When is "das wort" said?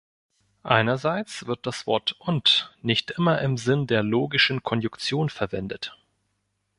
1.67-2.13